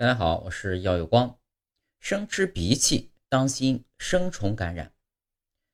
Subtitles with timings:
[0.00, 1.40] 大家好，我是耀有光。
[1.98, 4.94] 生吃荸荠，当心生虫感染。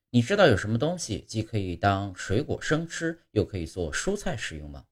[0.09, 4.87] 你知道有什么东西既可以当水果生吃，又可以做蔬菜食用吗？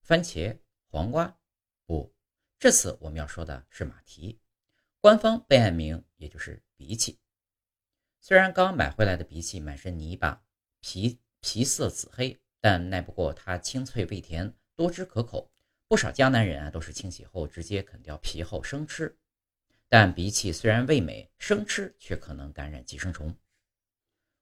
[0.00, 0.58] 番茄、
[0.88, 1.38] 黄瓜？
[1.84, 2.14] 不，
[2.58, 4.40] 这次我们要说的是马蹄，
[5.02, 7.18] 官方备案名也就是荸荠。
[8.22, 10.42] 虽然刚买回来的荸荠满身泥巴，
[10.80, 15.52] 皮皮色紫黑，但耐不过它清脆味甜，多汁可口。
[15.88, 19.16] 不少江南人啊，都是清洗后直接啃掉皮后生吃。
[19.88, 23.32] 但荸荠虽然味美，生吃却可能感染寄生虫。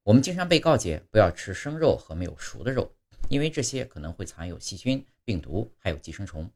[0.02, 2.91] 我们经常被告诫不要吃生肉和没有熟的肉，
[3.29, 6.51] 因为这些可能会藏有细菌、病毒，还有寄生虫。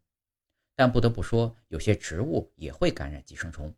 [0.74, 3.74] 但不得不说，有些植物也会感染寄生虫。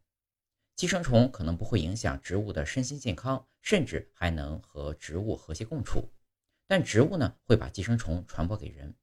[0.76, 6.08] 寄生虫可能不会影响植物的身心健康，甚至还能和植物和谐共处。
[6.68, 8.94] 但植物呢，会把寄生虫传播给人。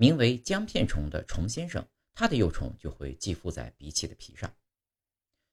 [0.00, 1.84] 名为姜片虫的虫先生，
[2.14, 4.54] 它的幼虫就会寄附在荸荠的皮上。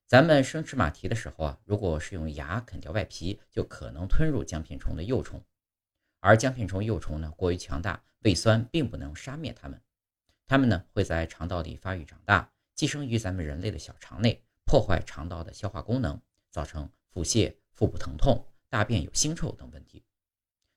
[0.05, 5.43] 咱们生吃马蹄的时候啊，如果是用牙啃掉外皮，就可能吞入姜片虫的幼虫。
[6.19, 9.81] 而姜片虫幼虫呢，过于强大，胃酸并不能杀灭它们。
[10.45, 20.05] 它们呢会在肠道里发育长大，寄生于咱们人类的小肠内，破坏肠道的消化功能，造成腹泻、腹部疼痛、大便有腥臭等问题。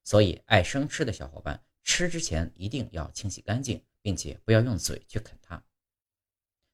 [0.04, 1.62] 所以，爱生吃的小伙伴。
[1.88, 5.64] 吃之前一定要清洗干净，并且不要用嘴去啃它。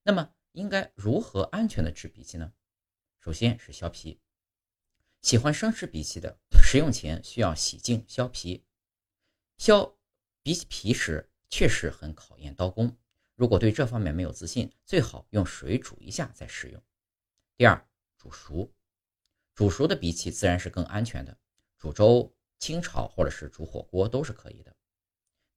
[0.02, 2.52] 那么应该如何安全的吃荸荠呢？
[3.20, 4.20] 首先是削皮。
[5.22, 8.66] 喜欢生吃荸荠的，食用前需要洗净削皮。
[9.56, 9.96] 削
[10.42, 12.98] 荸荠皮时确实很考验刀工，
[13.36, 16.82] 如果对这方面没有自信，最好用水煮一下再食用。
[17.56, 18.74] 第二，煮熟。
[19.54, 21.38] 煮熟的荸荠自然是更安全的，
[21.78, 24.76] 煮粥、清炒或者是煮火锅都是可以的。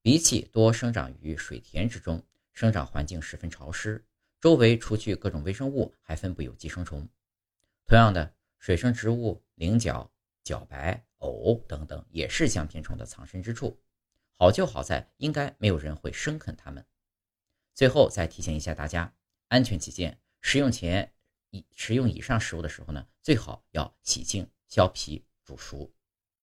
[0.08, 4.02] 荸荠多生长于水田之中，生长环境十分潮湿，
[4.40, 7.06] 周围除去各种微生物，还分布有寄生虫。
[7.86, 10.10] 同样的，水生植物菱角、
[10.42, 13.78] 茭白、藕等等也是姜片虫的藏身之处。
[14.38, 16.82] 好就好在应该没有人会生啃它们。
[17.74, 19.14] 最后再提醒一下大家，
[19.48, 21.12] 安全起见，食用前
[21.50, 25.92] 以食用以上食物的时候呢，最好要洗净、削皮、煮熟。